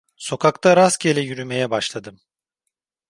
[0.17, 2.19] Sokakta rastgele yürümeye başladım.